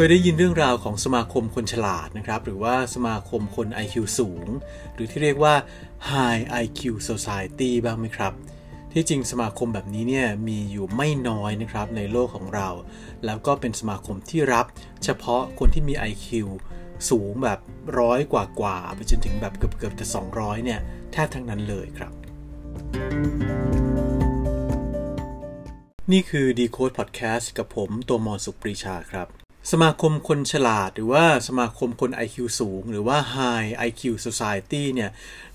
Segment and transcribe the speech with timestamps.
[0.00, 4.46] เคยได้ยินเรื่องราวของสมาคมคนฉลาดนะครับ หรือว่าสมาคมคน IQ สูง
[4.94, 5.54] หรือที่เรียกว่า
[6.10, 8.32] High IQ Society บ้างไหมครับ
[8.92, 12.68] ที่จริงสมาคมแบบนี้เนี่ยมีอยู่ไม่น้อยนะครับในโลกของเรา
[13.24, 14.66] แล้วก็เป็นสมาคมที่รับ
[15.04, 16.28] เฉพาะคนที่มี IQ
[17.10, 17.58] สูงแบบ
[17.98, 20.80] ร้อยกว่ากว่าไปจนถึงแบบเกือบเกือบจะ 200 เนี่ย
[21.12, 22.12] แทบทั้งนั้นเลยครับ
[26.12, 35.10] นี่คือ Decode Podcast กับผมตัวมอนสุปรีชาครับ สมาคมคนฉลาด หรือว่าสมาคมคน IQ สูง หรือว่า High IQ Society เนี่ย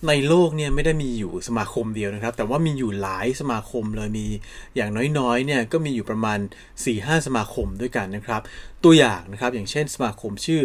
[0.08, 4.28] ในโลกเนี่ยไม่ได้มีอยู่สมาคมเดียวนะครับ แต่ว่ามีอยู่หลายสมาคมเลยมี
[4.76, 6.40] อย่างน้อยๆเนี่ยก็มีอยู่ประมาณ
[6.84, 8.42] 4-5 สมาคมด้วยกันนะครับ
[8.84, 10.62] ตัวอย่างนะครับอย่างเช่นสมาคมชื่อ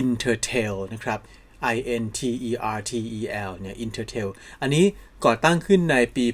[0.00, 1.20] Intertel นะครับ
[1.74, 4.28] I N T E R T E L เนี่ย Intertel
[4.60, 4.84] อันนี้
[5.24, 6.26] ก่อตั้งขึ้นในปี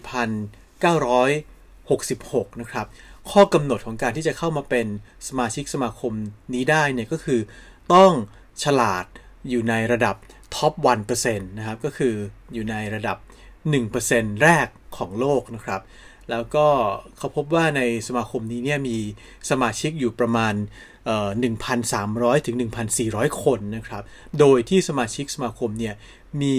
[1.67, 2.87] 1966 นะครับ
[3.31, 4.87] ข้อกำหนดของการที่จะเข้ามาเป็น
[5.29, 6.13] สมาชิกสมาคม
[6.55, 7.41] นี้ได้เนี่ยก็คือ
[7.95, 8.13] ต้อง
[8.63, 9.05] ฉลาด
[9.49, 10.17] อยู่ในระดับ
[10.55, 10.73] ท็อป
[11.13, 12.15] 1%นะครับ ก็คือ
[12.55, 13.17] อยู่ในระดับ
[13.81, 15.81] 1%แรกของโลกนะครับ
[16.31, 16.67] แล้วก็
[17.17, 18.99] เขาพบว่าในสมาคมนี้เนี่ยมี
[19.51, 20.55] สมาชิกอยู่ประมาณ
[21.71, 22.57] 1,300 ถึง
[22.99, 24.03] 1,400 คนนะครับ
[24.39, 25.95] โดยที่สมาชิกสมาคมเนี่ย
[26.43, 26.57] มี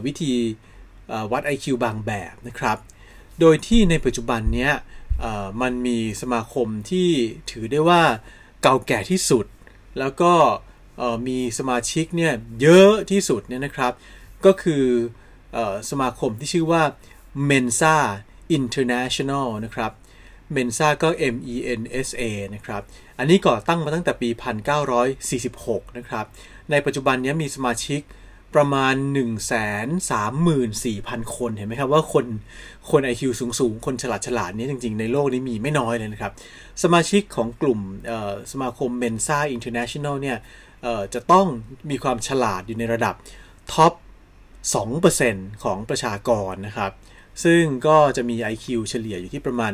[0.06, 0.34] วิธี
[1.32, 2.78] วัด IQ บางแบบนะครับ
[3.40, 4.72] โดยที่ในปัจจุบันเนี้ย
[5.62, 7.10] มันมีสมาคมที่
[7.52, 8.04] ถือได้ว่า
[8.62, 9.46] เก่าแก่ที่สุด
[10.00, 10.34] แล้วก็
[11.28, 13.94] มีสมาชิกเนี่ยเยอะที่สุดเนี่ยนะครับ
[14.46, 14.86] ก็คือ
[15.90, 16.84] สมาคมที่ชื่อว่า
[17.50, 17.98] Mensa
[18.58, 19.92] International นะครับ
[20.56, 22.24] Mensa ก็ M E N S A
[22.56, 22.82] นะครับ
[23.20, 24.30] อันนี้ก่อตั้งมาตั้งแต่ปี
[25.14, 26.26] 1946 นะครับ
[26.72, 28.02] ในปัจจุบันนี้มีสมาชิก
[28.56, 28.96] ประมาณ
[30.16, 32.26] 134,000 คน เห็นไหมครับว่าคน
[32.90, 36.32] คน IQ สูงสูงคนฉลาดฉลาดนี้จริงๆ ในโลกนี้มีไม่น้อยเลยนะครับ
[36.84, 37.80] สมาชิกของกลุ่ม
[38.52, 40.38] สมาคม Mensa International เนี่ย
[41.14, 41.48] จะต้อง
[41.90, 43.16] มีความฉลาดอยู่ในระดับ
[43.74, 43.94] ท็อป
[44.78, 46.92] 2%ของประชากรนะครับ
[47.44, 49.74] ซึ่งก็จะมี IQ เฉลี่ยอยู่ที่ประมาณ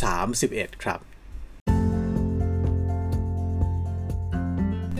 [0.00, 1.00] 131 ครับ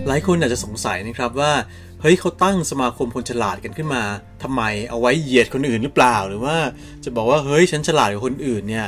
[0.07, 1.53] หลายคนอาจจะสงสัยนะครับว่า
[2.01, 4.03] เฮ้ยเขาตั้งสมาคมคนฉลาดกันขึ้นมา
[4.43, 6.57] ทำไมเอาไว้เหยียดคนอื่นหรือเปล่า หรือว่า
[7.05, 8.87] จะบอกว่าเฮ้ยฉันฉลาดกว่าคนอื่นเนี่ย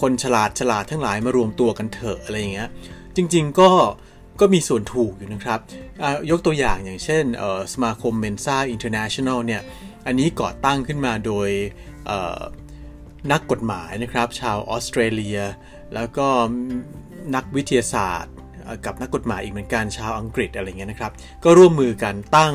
[0.00, 2.68] คนฉลาดฉลาดทั้งหลายมารวมตัวกันเถอะอะไรอย่างเงี้ย
[3.16, 3.70] จริง ๆ ก็
[4.40, 5.60] ก็มีส่วนถูกอยู่นะครับ
[6.30, 7.24] ยกตัวอย่างอย่างเช่น
[7.72, 9.62] สมาคม Mensa International เนี่ย
[10.06, 11.48] อันนี้ก่อตั้งขึ้นมาโดย
[13.32, 15.38] นักกฎหมายนะครับ ชาวออสเตรเลีย
[15.94, 16.26] แล้วก็
[17.34, 18.34] นักวิทยาศาสตร์
[18.86, 21.12] กับนักกฎหมายอีกเหมือนกันชาวอังกฤษอะไรเงี้ยนะครับ
[21.44, 22.54] ก็ร่วมมือกันตั้ง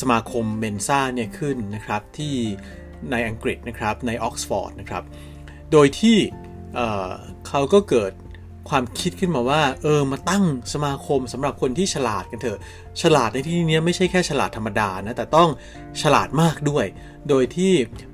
[0.00, 2.34] สมาคมเมนซ่าเนี่ยขึ้นนะครับที่
[3.10, 5.04] ในอังกฤษนะครับในออกซฟอร์ดนะครับ
[5.72, 6.18] โดยที่
[7.48, 8.12] เขาก็เกิด
[8.68, 12.58] ความคิดขึ้นมาว่า เออมาตั้งสมาคมสำหรับคนที่ฉลาดกันเถอะ
[13.02, 15.48] ฉลาดในที่นี้ไม่ใช่แค่ฉลาดธรรมดานะแต่ต้อง
[16.02, 16.84] ฉลาดมากด้วย
[17.28, 17.72] โดยที่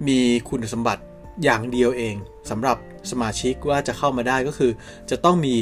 [0.08, 0.18] มี
[0.48, 1.02] คุณสมบัติ
[1.44, 2.14] อย่างเดียวเอง
[2.50, 2.76] สำหรับ
[3.10, 4.70] สมาชิกว่าจะเข้ามาได้ก็คือ
[5.10, 5.54] จะต้องมี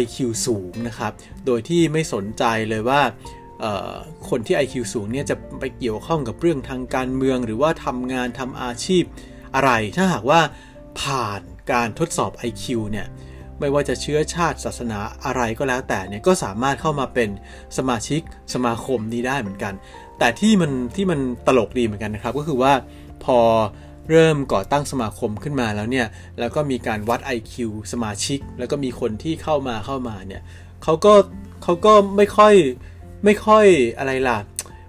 [0.00, 1.12] IQ สูงนะครับ
[1.46, 3.00] โดยที่ไม่สนใจเลยว่า
[4.28, 9.04] คนที่ IQ สูงเนี่ยจะไปเกี่ยวข้องกับเรื่องทางการเมืองหรือว่าทำงานทำอาชีพ
[9.54, 10.40] อะไร ถ้าหากว่า
[11.00, 11.40] ผ่าน
[11.72, 13.06] การทดสอบ IQ เนี่ย
[13.60, 17.28] ไม่ว่าจะเชื้อชาติศาสนาอะไรก็แล้วแต่เนี่ยก็สามารถเข้ามาเป็น
[17.78, 18.20] สมาชิก
[18.54, 19.74] สมาคมนี้ได้เหมือนกัน
[20.18, 22.72] แต่ที่มันที่มันตลกดีเหมือนกันนะครับ ก็คือว่า
[23.24, 23.38] พอ
[24.10, 26.06] เริ่มก่อตั้งสมาคมขึ้นมาแล้วเนี่ย
[26.38, 27.54] แล้วก็มีการวัด IQ
[27.92, 30.42] สมาชิก แล้วก็มีคนที่เข้ามาเข้ามาเนี่ย
[30.82, 31.14] เขาก็
[31.62, 32.54] เขาก็ไม่ค่อย
[33.24, 33.66] ไม่ค่อย
[33.98, 34.38] อะไรล่ะ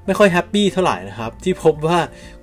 [0.05, 1.99] ไม่ค่อยแฮปปี้เท่าไหร่นะครับ ที่พบว่า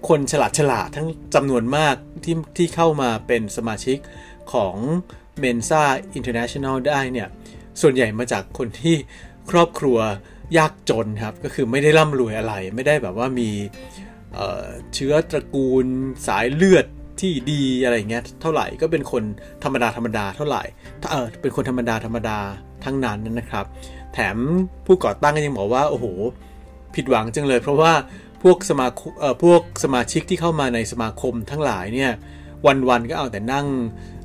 [0.08, 1.94] คนฉลาดฉลาดทั้งจำนวนมาก
[2.24, 3.98] ที่ที่เข้ามาเป็นสมาชิก
[4.52, 4.76] ของ
[5.42, 5.82] Mensa
[6.18, 7.28] International ได้เนี่ย
[7.80, 8.96] ส่วนใหญ่มาจากคนที่
[9.50, 9.98] ครอบครัว
[10.58, 13.50] ยากจนครับ ก็คือไม่ได้ร่ำรวยอะไร ไม่ได้แบบว่ามี
[14.34, 15.86] เเชื้อตระกูล
[16.26, 16.86] สายเลือด
[17.20, 19.22] ที่ดีอะไรเงี้ยเท่าไหร่ก็เป็นคน
[19.64, 20.62] ธรรมดาธรรมดาเท่าไหร่
[21.10, 22.38] เออเป็นคนธรรมดาธรรมดา
[22.84, 23.64] ทั้งนั้นนะครับ
[24.14, 24.36] แถม
[24.86, 26.06] ผู้ก่อตั้งก็ยังบอกว่าโอ้โห
[26.94, 27.92] ผิดหวังจังเลย เพราะว่า
[28.42, 28.86] พวกสมา
[29.20, 32.12] เอ่อพวกสมาชิกที่เข้ามาในสมาคมทั้งหลายเนี่ย
[32.88, 33.66] วันๆก็เอาแต่นั่ง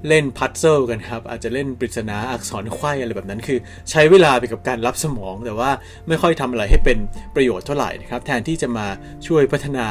[0.07, 3.59] เล่นพัซเซิลกันครับ อาจจะเล่นปริศนาอักษรไขว้อะไรแบบนั้นคือ
[3.91, 5.71] ใช้เวลาไปกับการรับสมอง แต่ว่า
[6.07, 6.97] ไม่ค่อยทำอะไรให้เป็น
[7.35, 8.87] ประโยชน์เท่าไหร่นะครับ แทนที่จะมา
[9.27, 9.87] ช่วยพัฒนา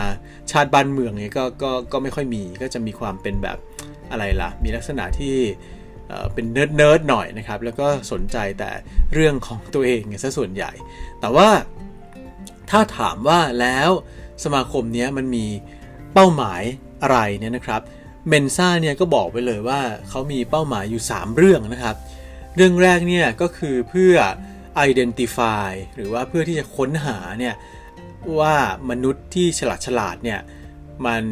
[0.51, 3.59] ชาติบ้านเมืองเนี่ยก็ก็ก็ไม่ค่อยมีก็จะมีความเป็นแบบ
[4.11, 5.37] อะไรล่ะ มีลักษณะที่
[6.35, 8.71] เป็น nerd nerd หน่อยนะครับ แล้วก็สนใจแต่
[9.15, 10.73] เรื่องของตัวเองซะส่วนใหญ่
[11.21, 11.49] แต่ว่า
[12.71, 13.91] ถ้าถามว่าแล้ว
[14.45, 15.47] สมาคมนี้มันมี
[16.15, 16.63] เป้าหมาย
[17.03, 17.83] อะไรเนี่ยนะครับ
[18.29, 21.97] Mensa เนี่ยก็บอกไปเลยว่าเขามีเป้าหมายอยู่ 3 เรื่องนะครับ
[22.57, 24.15] เรื่องแรกเนี่ยก็คือเพื่อ
[24.89, 27.55] identify หรือว่าเพื่อที่จะค้นหาเนี่ย
[28.39, 28.55] ว่า
[28.91, 30.41] มนุษย์ที่ฉลาดฉลาดเนี่ย
[31.07, 31.23] มัน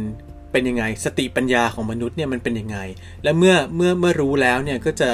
[0.53, 2.79] เป็นยังไงสติปัญญาของมนุษย์เนี่ยมันเป็นยังไง
[3.23, 5.11] และเมื่อเมื่อเมื่อรู้แล้วเนี่ยก็จะ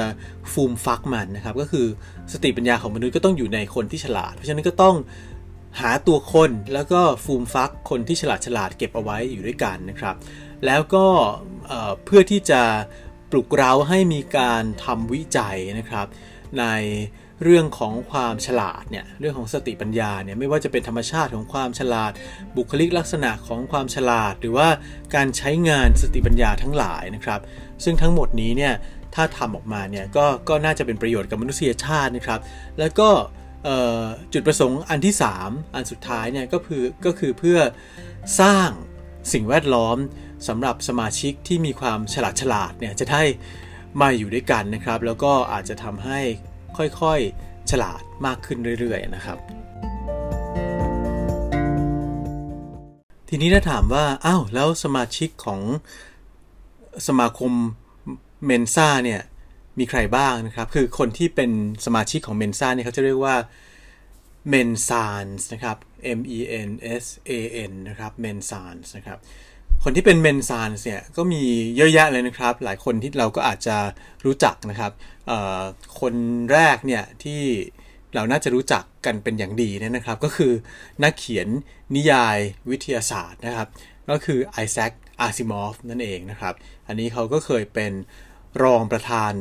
[0.51, 1.85] ฟูมฟักมันนะครับก็คือ
[2.33, 4.95] สติปัญญาของมนุษย์ก็ต้องอยู่ในคนที่ฉลาด เพราะฉะนั้นก็ต้อง
[5.79, 10.15] หาตัวคนแล้วก็ฟูมฟักคนที่ฉลาดฉลาดเก็บเอาไว้อยู่ด้วยกันนะครับ
[10.65, 11.05] แล้วก็
[12.05, 12.61] เพื่อที่จะ
[13.31, 16.07] ปลุกเร้าให้มีการทำวิจัยนะครับ
[16.59, 16.65] ใน
[17.43, 22.11] เรื่องของความฉลาดเนี่ยเรื่องของสติปัญญาเนี่ยไม่ว่าจะเป็นธรรมชาติของความฉลาด
[22.57, 24.67] บุคลิกลักษณะของความฉลาด หรือว่า
[25.15, 27.39] การใช้งานสติปัญญาทั้งหลายนะครับ
[27.83, 28.73] ซึ่งทั้งหมดนี้เนี่ย
[29.15, 32.39] ถ้าทำออกมาเนี่ยก็ก็น่าจะเป็นประโยชน์กับมนุษยชาตินะครับ
[32.79, 33.09] แล้วก็
[34.33, 37.59] จุดประสงค์อันที่ 3 อันสุดท้ายเนี่ยก็คือก็คือเพื่อ
[38.41, 38.69] สร้าง
[39.33, 39.97] สิ่งแวดล้อม
[40.47, 43.23] สำหรับสมาชิกที่มีความฉลาดฉลาดเนี่ยจะได้
[44.01, 46.19] มาอยู่ด้วยกันนะครับ แล้วก็อาจจะทำให้
[46.77, 49.37] ค่อยๆฉลาดมากขึ้นเรื่อยๆนะครับ
[53.29, 55.61] ทีนี้ถ้าถามว่าอ้าวแล้วสมาชิกของ
[57.07, 57.51] สมาคม
[58.45, 59.21] Mensa เนี่ย
[59.79, 61.51] มีใครบ้างนะครับ คือคนที่เป็น
[61.85, 63.35] สมาชิกของ Mensa เนี่ยเขาจะเรียกว่า
[64.49, 65.77] Mensans นะครับ
[66.17, 66.69] M E N
[67.03, 67.31] S A
[67.69, 69.19] N นะครับ Mensans นะครับ
[69.83, 71.43] คนที่เป็น Mensan เนี่ยก็มี
[71.77, 73.77] เยอะแยะเลยนะครับ หลายคนที่เราก็อาจจะ
[74.25, 74.91] รู้จักนะครับ
[75.99, 76.13] คน
[76.51, 77.41] แรกเนี่ยที่
[78.15, 80.53] เราน่าจะรู้จักกันเป็นอย่างดีนะครับ ก็คือ
[81.03, 81.47] นักเขียน
[81.95, 82.37] นิยาย
[82.69, 83.67] วิทยาศาสตร์นะครับ
[84.09, 86.53] ก็คือไอแซคอาร์ซิมอฟนั่นเองนะครับ
[86.87, 87.91] อันนี้เขาก็เคยเป็น
[88.63, 89.33] รองประธาน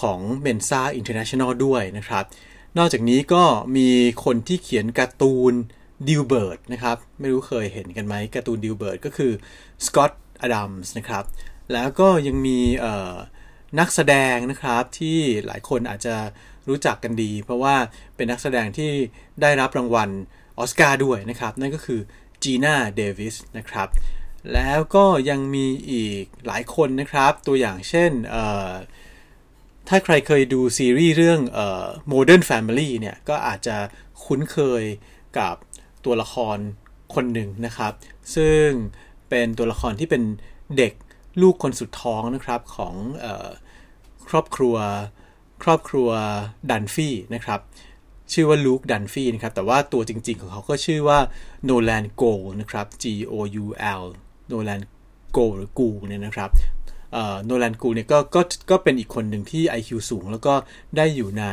[0.00, 2.24] ของ Mensa International ด้วยนะครับ
[2.78, 3.44] นอกจากนี้ก็
[3.76, 3.88] มี
[4.24, 5.54] คนที่เขียนการ์ตูน
[6.08, 9.32] Dilbert นะครับ ไม่รู้เคยเห็นกันไหมการ์ตูน Dilbert ก็คือ
[9.86, 11.24] สกอตต์อดัมส์นะครับ
[11.72, 12.60] แล้วก็ยังมี
[13.78, 16.16] นักแสดงนะครับที่หลายคนอาจจะ
[16.68, 17.76] รู้จักกันดี เพราะว่า
[18.16, 18.90] เป็นนักแสดงที่
[19.42, 20.10] ได้รับรางวัล
[20.58, 22.00] ออสการ์ด้วยนะครับ นั่นก็คือ
[22.42, 23.88] จีน่าเดวิสนะครับ
[24.54, 28.10] แล้วก็ยังมีอีกหลายคนนะครับ ตัวอย่างเช่น
[29.88, 31.40] ถ้าใครเคยดูซีรีส์เรื่อง
[32.12, 33.76] Modern Family เนี่ย ก็อาจจะ
[34.24, 34.84] คุ้นเคย
[35.38, 35.54] กับ
[36.06, 36.58] ตัวละคร
[37.14, 37.92] คนหนึ่งนะครับ
[38.34, 38.68] ซึ่ง
[39.28, 40.22] เป็นตัวละครที่เป็น
[40.76, 40.92] เด็ก
[41.42, 42.94] ลูกคนสุดท้องนะครับของ
[43.24, 43.48] ออ
[44.28, 44.76] ครอบครัว
[45.62, 46.08] ครอบครัว
[46.70, 47.60] ดันฟี่นะครับ
[48.32, 51.18] ชื่อว่าลูกดันฟี่นะครับ แต่ว่าตัวจริง ๆ ของเขาก็ชื่อว่า
[51.64, 52.24] โนแลนโก
[52.60, 53.66] นะครับ G O U
[54.00, 54.02] L
[54.48, 54.80] โนแลน
[55.32, 56.50] โกหรือกูเนี่ยนะครับ
[57.44, 60.54] โนแลนกูเนี่ยก็ก็ก็เป็นอีกคนหนึ่งที่ IQ สูง แล้วก็
[60.96, 61.44] ได้อยู่ใน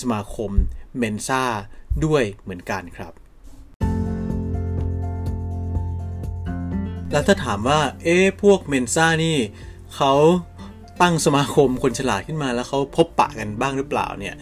[0.00, 0.50] สมาคม
[0.98, 1.42] เมนซ่า
[2.04, 3.12] ด้วยเหมือนกันครับ
[7.12, 9.38] แล้วถ้าถามว่า เอ๊พวกเมนซ่านี่
[9.96, 10.12] เขา
[11.02, 14.34] ตั้งสมาคมคนฉลาดขึ้นมาแล้วเขาพบปะกันบ้างหรือเปล่าเนี่ย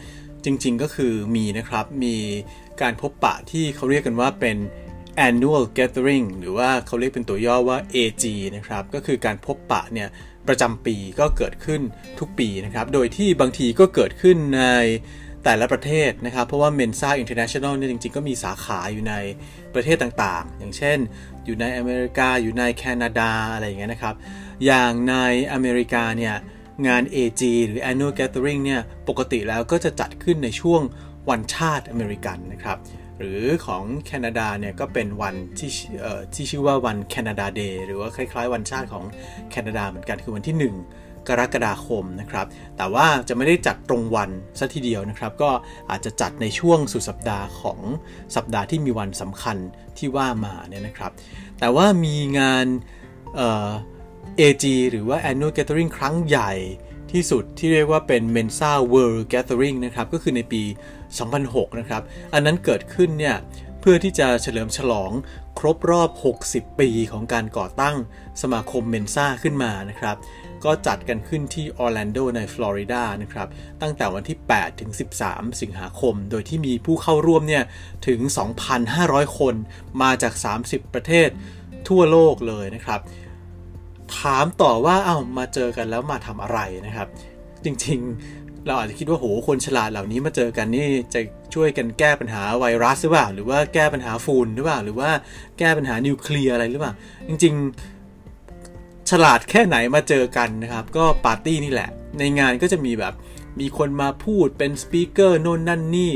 [0.44, 2.16] จริงๆก็คือมีนะครับ มี
[2.82, 4.56] การพบปะที่เขาเรียกกันว่าเป็น
[5.26, 8.24] annual gathering หรือว่าเขาเรียกเป็นตัวย่อว่า AG
[8.56, 10.08] นะครับ ก็คือการพบปะเนี่ย
[10.48, 11.80] ประจำปีก็เกิดขึ้น
[12.18, 14.64] ทุกปีนะครับ โดยที่บางทีก็เกิดขึ้นใน
[15.44, 19.14] แต่ละประเทศนะครับ เพราะว่า Mensa International เนี่ยจริงๆ ก็มีสาขาอยู่ใน
[19.74, 20.98] ประเทศต่างๆ อย่างเช่น
[21.48, 24.14] อยู่ในอเมริกา อยู่ในแคนาดาอะไรอย่างเงี้ยนะครับ
[24.66, 25.16] อย่างใน
[25.52, 26.34] อเมริกาเนี่ย
[26.86, 30.82] งาน AG หรือ Annual Gathering เนี่ยปกติแล้วก็จะจัดขึ้นในช่วง
[31.30, 32.78] วันชาติอเมริกันนะครับ
[33.18, 35.70] หรือของแคนาดาเนี่ยก็เป็นวันที่
[36.34, 39.04] ที่ชื่อว่าวันแคนาดาเดย์หรือว่าคล้ายๆ วันชาติของ
[39.50, 42.46] แคนาดาเหมือนกันคือวันที่ 1 กรกฎาคมนะครับ
[42.76, 45.50] แต่ว่าจะไม่ได้จัดตรงวันซะทีเดียวนะครับ ก็
[45.90, 47.80] อาจจะจัดในช่วงสุดสัปดาห์ของ
[48.36, 49.56] สัปดาห์ที่มีวันสำคัญ
[49.98, 51.12] ที่ว่ามาเนี่ยนะครับ
[51.58, 52.66] แต่ว่ามีงาน
[53.36, 53.70] เอ่อ
[54.40, 56.52] AG หรือว่า Annual Gathering ครั้งใหญ่
[57.12, 60.62] ที่สุดที่เรียกว่าเป็น Mensa World Gathering นะครับ ก็คือในปี
[61.20, 62.02] 2006 นะครับ
[62.34, 63.36] อันนั้นเกิดขึ้นเนี่ย
[63.80, 65.10] เพื่อที่จะเฉลิมฉลอง
[65.58, 66.10] ครบรอบ
[66.44, 67.96] 60 ปีของการก่อตั้ง
[68.42, 70.16] สมาคมเมนซ่าขึ้นมานะครับ
[70.64, 73.48] ก็จัดกันขึ้นที่ออร์แลนโดในฟลอริดานะครับ
[73.82, 74.90] ตั้งแต่วันที่ 8 ถึง
[75.24, 77.64] 13 สิงหาคม โดยที่มีผู้เข้าร่วมเนี่ย
[78.06, 78.20] ถึง
[78.78, 79.54] 2,500 คน
[80.02, 80.34] มาจาก
[80.64, 81.28] 30 ประเทศ
[81.88, 83.00] ทั่วโลกเลยนะครับ
[84.18, 87.08] ถามต่อว่าเอา้ามาเจอกันแล้วมาทำอะไรนะครับ
[87.64, 91.20] จริงๆเราอาจจะคิดว่าโหคนฉลาดเหล่านี้มาเจอกันนี่จะ
[91.54, 95.10] ช่วยกันแก้ปัญหาไวรัสหรือเปล่า หรือว่าแก้ปัญหาฝุ่นหรือเปล่า หรือว่า
[95.58, 96.92] แก้ปัญหานิวเคลียร์อะไรหรือเปล่า
[97.28, 97.97] จริง ๆ
[99.10, 103.14] ฉลาดแค่ไหนมาเจอกันนะครับ ก็ปาร์ตี้นี่แหละ ในงานก็จะมีแบบ
[103.60, 106.12] มีคนมาพูดเป็น speaker โน่นนั่นนี่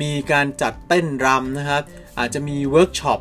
[0.00, 1.82] มีการจัดเต้นรำนะครับ
[2.18, 3.20] อาจจะมีเวิร์กช็อป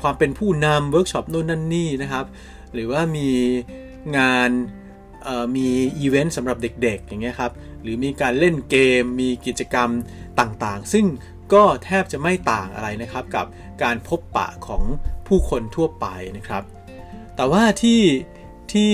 [0.00, 2.26] ความเป็นผู้นำเวิร์กช็อปโน่นนั่นนี่นะครับ
[2.74, 3.28] หรือว่ามี
[4.16, 4.50] งาน
[5.56, 5.66] มี
[5.98, 9.88] อีเวนต์สำหรับเด็กๆ อย่างเงี้ยครับ หรือมีการเล่นเกม มีกิจกรรม
[10.40, 11.06] ต่างๆ ซึ่ง
[11.52, 13.46] ก็แทบจะไม่ต่างอะไรนะครับกับ
[13.82, 14.82] การพบปะของ
[15.26, 16.06] ผู้คนทั่วไป
[16.36, 16.62] นะครับ
[17.40, 18.02] แต่ว่าที่
[18.72, 18.92] ที่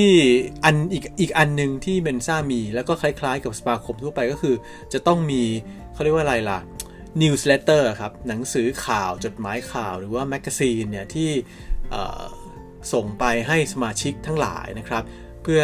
[0.64, 4.54] อันอีกอีกอันหนึ่งที่ Mensa มีแล้วก็คล้ายๆ กับสมาคมทั่วไปก็คือ
[4.92, 5.42] จะต้องมี
[5.92, 6.58] เขาเรียกว่าอะไรล่ะ
[7.22, 11.30] newsletter ครับ หนังสือข่าวจดหมายข่าวหรือว่า magazine เนี่ยที่
[12.92, 15.04] ส่งไปให้สมาชิกทั้งหลายนะครับ
[15.42, 15.62] เพื่อ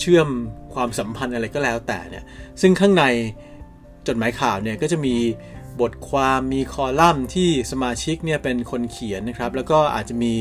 [0.00, 0.28] เชื่อม
[0.74, 2.24] ความสัมพันธ์อะไรก็แล้วแต่เนี่ย
[2.60, 3.04] ซึ่งข้างใน
[4.08, 5.16] จดหมายข่าวเนี่ยก็จะมี
[5.80, 10.32] บทความมีคอลัมน์ที่สมาชิกเนี่ยเป็นคนเขียนนะครับ แล้วก็อาจจะมี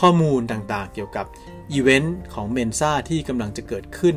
[0.00, 1.26] ข้อมูลต่างๆ เกี่ยวกับ
[1.72, 4.16] อีเวนต์ของ Mensa ที่กำลังจะเกิดขึ้น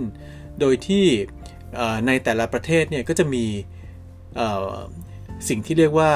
[0.59, 1.05] โดยที่
[2.07, 3.45] ในแต่ละประเทศเนี่ยก็จะมี
[5.49, 6.11] สิ่งที่เรียกว่า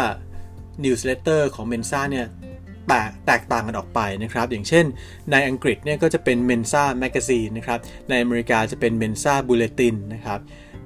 [0.83, 2.27] newsletter ของเมนซ่าเนี่ย
[2.87, 4.85] แตกแตกต่างกันออกไปนะครับ อย่างเช่น
[5.31, 10.39] ในอังกฤษเนี่ยก็จะเป็น Mensa Magazine นะครับ ในอเมริกาจะเป็น Mensa Bulletin นะครับ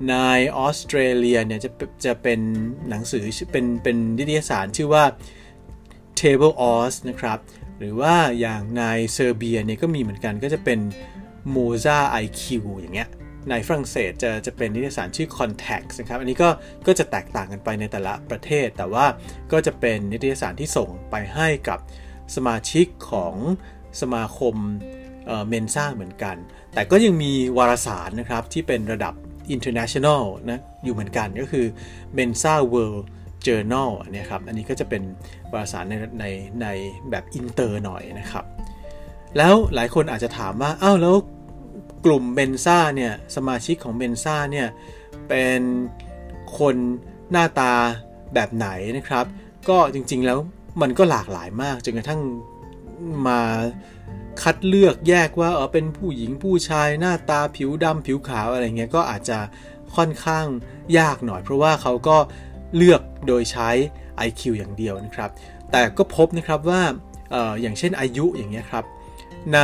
[0.08, 0.16] ใน
[0.58, 1.70] ออสเตรเลียเนี่ยจะ
[2.06, 2.40] จะเป็น
[2.90, 5.04] หนังสือเป็นเป็นนิตยสารชื่อว่า
[6.20, 7.40] Table Oz นะครับ
[7.78, 10.80] หรือว่าอย่างในเซอร์เบียเนี่ยก็มีเหมือนกันก็จะเป็น
[11.56, 12.44] Moza IQ
[12.78, 13.10] อย่างเงี้ย
[13.50, 16.50] ในฝรั่งเศสจะจะเป็นนิตยสารชื่อ Context นะครับ อันนี้ก็
[16.88, 19.06] ก็จะแตกต่างกันไปในแต่ละประเทศ แต่ว่า
[19.52, 21.80] ก็จะเป็นนิตยสารที่ส่งไปให้กับ
[22.36, 23.36] สมาชิกของ
[24.02, 24.56] สมาคม
[25.48, 26.36] เมนซ่าเหมือนกัน
[26.74, 29.14] แต่ก็ยังมีวารสารนะครับที่เป็นระดับ
[29.56, 31.66] international นะอยู่เหมือนกันก็คือ
[32.18, 33.04] Mensa World
[33.46, 35.02] Journal เนี่ยครับอันนี้ก็จะเป็น
[35.52, 36.26] วารสารในใน
[36.62, 36.68] ใน
[37.10, 38.46] แบบอินเตอร์หน่อยนะครับ
[39.38, 41.16] แล้วหลายคนอาจจะถามว่าอ้าวแล้ว
[42.06, 44.68] กลุ่ม Mensa เนี่ยสมาชิกของ Mensa เนี่ย
[45.30, 45.62] เป็น
[46.60, 46.76] คน
[47.32, 47.74] หน้าตา
[48.34, 49.26] แบบไหนนะครับ
[49.70, 50.40] ก็จริงๆแล้ว
[50.82, 52.22] มันก็หลากหลายมากจนกระทั่ง
[53.28, 53.40] มา
[54.44, 59.40] คัดเลือกแยกว่าเออเป็นผู้หญิงผู้ชายหน้าตาผิวดำผิวขาวอะไรเงี้ยก็อาจจะ
[59.96, 60.46] ค่อนข้าง
[60.98, 62.18] ยากหน่อย เพราะว่าเขาก็
[62.76, 63.70] เลือกโดยใช้
[64.28, 65.30] IQ อย่างเดียวนะครับ
[65.72, 66.82] แต่ก็พบนะครับว่า
[67.34, 68.86] อออย่างเช่นอายุอย่างเงี้ยครับ
[69.54, 69.60] ใน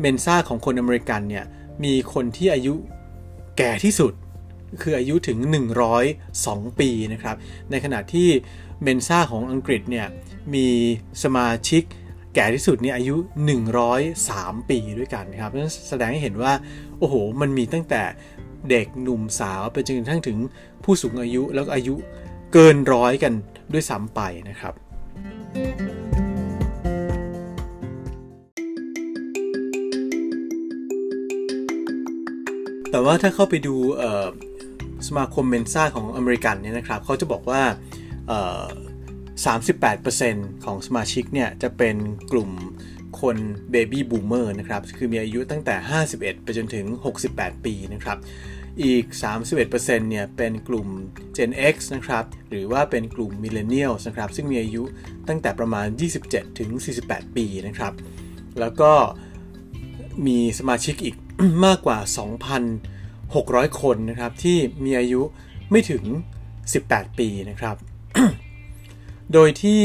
[0.00, 1.44] เมนซ่าของคนอเมริกันเนี่ย
[1.84, 2.74] มีคนที่อายุ
[3.58, 4.12] แก่ที่สุด
[4.82, 5.38] คืออายุถึง
[6.08, 7.36] 102 ปีนะครับ
[7.70, 8.28] ในขณะที่
[8.82, 10.06] เมนซ่าของอังกฤษเนี่ย
[10.54, 10.68] มี
[11.22, 11.82] สมาชิก
[12.38, 13.16] แก่ที่สุดเนี่ยอายุ
[13.92, 16.52] 103 ปีด้วยกันนะครับนั่นแสดงให้เห็นว่า
[16.98, 18.02] โอ้โห มันมีตั้งแต่
[18.70, 20.38] เด็กหนุ่มสาวไปจนกระทั่งถึง
[20.84, 21.94] ผู้สูงอายุแล้วอายุ
[22.52, 23.32] เกินร้อยกัน
[23.72, 24.74] ด้วยซ้ำไปนะครับ
[32.90, 33.74] แต่ว่าถ้าเข้าไปดู
[35.06, 37.62] สมาคมเมนซ่าของอเมริกันเนี่ยนะครับเขาจะบอกว่า
[39.44, 41.96] 38%ของสมาชิกเนี่ยจะเป็น
[42.32, 42.50] กลุ่ม
[43.20, 43.36] คน
[43.70, 45.74] เบบี้บูมเมอร์นะครับ คือมีอายุตั้งแต่
[46.10, 46.86] 51 ไปจนถึง
[47.26, 48.18] 68 ปีนะครับ
[48.82, 49.04] อีก
[49.52, 50.88] 31%เนี่ย เป็นกลุ่ม
[51.36, 54.82] Gen X นะครับ หรือว่าเป็นกลุ่ม Millennials นะครับ ซึ่งมีอายุ
[55.28, 55.86] ตั้งแต่ประมาณ
[56.22, 56.70] 27 ถึง
[57.04, 57.92] 48 ปีนะครับ
[58.60, 58.92] แล้วก็
[60.26, 61.16] มีสมาชิกอีก
[61.64, 61.98] มากกว่า
[62.88, 65.22] 2,600 คนนะครับ ที่มีอายุ
[65.70, 66.02] ไม่ถึง
[66.62, 67.76] 18 ปีนะครับ
[69.32, 69.84] โดยที่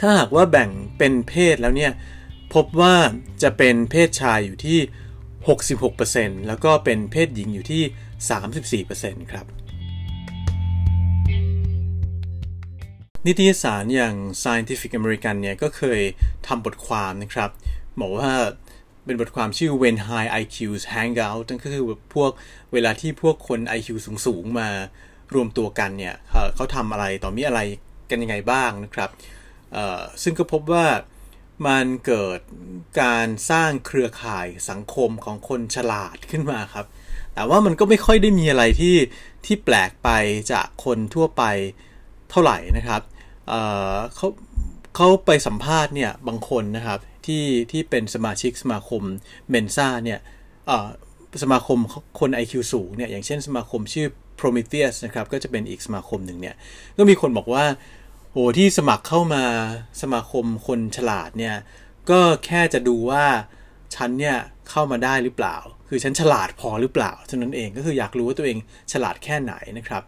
[0.00, 1.92] ถ้าหากว่าแบ่งเป็นเพศแล้วเนี่ย
[2.54, 2.94] พบว่า
[3.42, 4.78] จะเป็นเพศชายอยู่ที่
[5.58, 9.46] 66%แล้วก็เป็นเพศหญิงอยู่ที่ 34%ครับ
[13.26, 16.00] นิตยสารอย่าง Scientific American เนี่ยก็เคย
[16.46, 17.50] ทำบทความนะครับ
[18.00, 18.30] บอกว่า
[19.04, 22.30] เป็นบทความชื่อ When High IQs Hang Out นั่นก็คือพวก
[22.72, 23.88] เวลาที่พวกคน IQ
[24.26, 24.70] สูง ๆ มา
[25.34, 26.14] รวมตัวกันเนี่ย
[26.54, 27.60] เขาทำอะไรต่อมีอะไร
[28.10, 29.10] กันยังไงบ้างนะครับ
[30.22, 30.86] ซึ่งก็พบว่า
[31.66, 32.40] มันเกิด
[33.02, 36.86] การสร้างเครือข่ายสังคมของคนฉลาดขึ้นมาครับ
[37.34, 38.96] แต่ว่ามันก็ไม่ค่อยได้มีอะไรที่
[39.46, 40.08] ที่แปลกไป
[40.52, 41.42] จากคนทั่วไป
[42.30, 43.02] เท่าไหร่นะครับ
[43.48, 44.28] เเขา
[44.96, 49.02] เขาไปสัมภาษณ์เนี่ยบางคนนะครับที่ที่เป็นสมาชิกสมาคม
[49.48, 50.20] เมนซ่าเนี่ย
[51.42, 51.78] สมาคม
[52.20, 54.06] คน IQ สูงเนี่ยอย่างเช่นสมาคมชื่อ
[54.40, 56.54] Prometheus นะครับก็จะเป็นอีกสมาคมหนึ่งเนี่ย
[56.98, 57.64] ก็มีคนบอกว่า
[58.30, 59.44] โหที่สมัครเข้ามา
[60.02, 61.56] สมาคมคนฉลาดเนี่ย
[62.10, 63.24] ก็แค่จะดูว่า
[63.94, 64.38] ฉันเนี่ย
[64.70, 65.56] เข้ามาได้หรือเปล่า
[65.88, 68.58] คือฉันฉลาดพอหรือเปล่าเท่านั้นเองก็คืออยากรู้ว่าตัวเอง
[68.92, 70.02] ฉลาดแค่ไหนนะครับ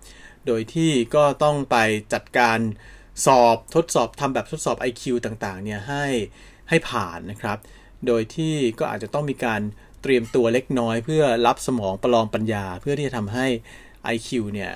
[0.47, 1.77] โดยที่ก็ต้องไป
[2.13, 2.59] จัดการ
[3.27, 6.05] สอบทดสอบทำแบบทดสอบ IQ ต่างๆเนี่ยให้
[6.69, 7.59] ให้ผ่านนะครับ
[8.07, 9.61] โดยที่ก็อาจจะต้องมีการ
[10.03, 13.47] เตรียมตัวเล็กน้อยเพื่อรับสมองประลองปัญญา เพื่อที่จะทำให้
[14.15, 14.73] IQ เนี่ย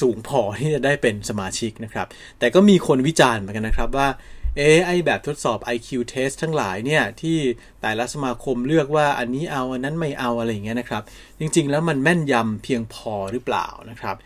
[0.00, 2.06] สูงพอที่จะได้เป็นสมาชิกนะครับ
[2.38, 4.08] แต่ก็มีคนวิจารณ์เหมือนกันนะครับว่า
[4.56, 7.38] เอไอแบบทดสอบ IQ test ทั้งหลายเนี่ยที่
[7.82, 11.02] แต่ละสมาคมเลือกว่าอันนี้เอาอันนั้นไม่เอาอะไรอย่างเงี้ยนะครับ
[11.38, 14.16] จริงๆ แล้วมันแม่นยำเพียงพอหรือเปล่านะครับ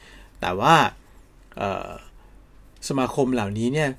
[0.40, 0.74] แต่ว่า
[2.88, 3.90] สมาคมเหล่านี้เนี่ย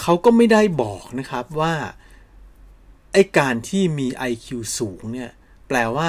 [0.00, 1.74] เขาก็ไม่ได้บอกนะครับว่า
[3.12, 4.46] ไอการที่มี IQ
[4.78, 5.30] สูงเนี่ย
[5.70, 6.08] แปลว่า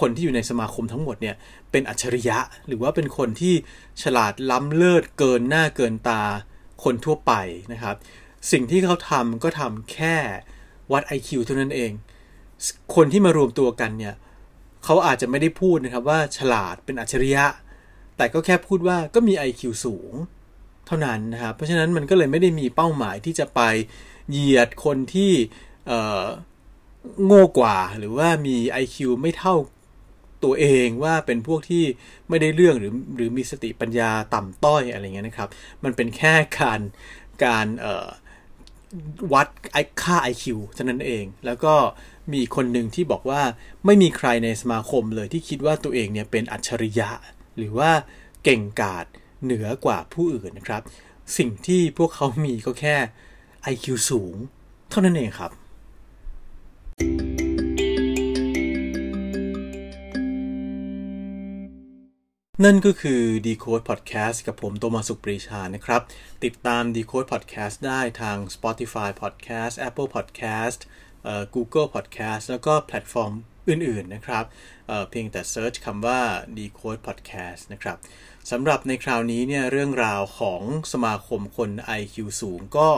[0.00, 1.36] คนที่อยู่ในสมาคมทั้งหมดเนี่ย
[1.70, 3.54] เป็นอัจฉริยะ หรือว่าเป็นคนที่
[4.02, 6.22] ฉลาดล้ำเลิศเกินหน้าเกินตา
[6.84, 7.32] คนทั่วไป
[7.72, 7.96] นะครับ
[8.50, 10.16] สิ่งที่เขาทำก็ทำแค่
[10.92, 11.92] วัด IQ เท่านั้นเอง
[12.94, 14.14] คนที่มารวมตัวกันเนี่ย
[14.84, 17.44] เขาอาจจะไม่ได้พูดนะครับว่าฉลาดเป็นอัจฉริยะ
[18.16, 20.12] แต่ก็แค่พูดว่าก็มี IQ สูง
[20.86, 23.60] เท่านั้นนะครับ เพราะฉะนั้นมันก็เลยไม่ได้มีเป้าหมายที่จะไป
[24.30, 25.32] เหยียดคนที่
[27.24, 29.54] โง่กว่าหรือว่ามี IQ ไม่เท่า
[30.44, 31.84] ตัวเองว่าเป็นพวกที่
[32.28, 35.48] ไม่ได้เรื่องหรือหรือมีสติปัญญาต่ำต้อยอะไรเงี้ยนะครับ
[35.84, 36.80] มันเป็นแค่การ
[37.44, 37.66] การ
[39.32, 39.48] วัด
[40.02, 41.74] ค่า IQ เท่านั้นเอง แล้วก็
[42.32, 43.42] มีคนหนึ่งที่บอกว่า
[43.86, 47.10] ไม่มีใครในสมาคมเลยที่คิดว่าตัวเองเนี่ยเป็นอัจฉริยะ
[47.56, 47.90] หรือว่า
[48.44, 49.06] เก่งกาจ
[49.44, 50.82] เหนือกว่าผู้อื่นนะครับ
[51.36, 52.96] สิ่งที่พวกเขามีก็แค่
[53.72, 54.34] IQ สูง
[54.90, 55.52] เท่านั้นเองครับ
[62.64, 66.02] นั่นก็คือ Decode Podcast กับผมโตมาสุปรีชานะครับ
[66.44, 70.78] ติดตาม Decode Podcast ได้ทาง Spotify Podcast Apple Podcast
[71.54, 73.32] Google Podcast แล้วก็แพลตฟอร์ม
[73.68, 74.44] อื่น ๆ นะครับ
[74.86, 76.20] เพียงแต่ search คำว่า
[76.58, 77.96] Decode Podcast นะครับ
[78.50, 82.88] สำหรับในคราวนี้เนี่ยเรื่องราวของสมาคมคน IQ สูงก็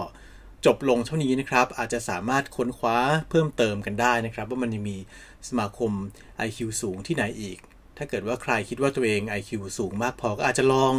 [0.66, 2.98] จบลงเท่านี้นะครับ อาจจะสามารถค้นคว้า
[3.30, 4.98] เพิ่มเติมกันได้นะครับ ว่ามันยังมี
[5.48, 5.92] สมาคม
[6.46, 7.58] IQ สูงที่ไหนอีก
[8.02, 10.92] ถ้าเกิดว่าใครคิดว่าตัวเอง IQ สูงมากพอก็อาจจะลอง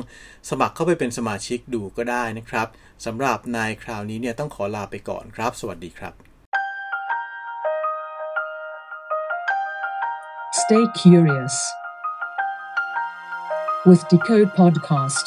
[0.49, 2.67] สมัครเข้าไปเป็นสมาชิกดูก็ได้นะครับ
[3.05, 6.13] สำหรับนายคราวนี้เนี่ยต้องขอลาไปก่อนครับ สวัสดีครับ
[10.61, 11.55] Stay curious
[13.87, 15.25] with Decode Podcast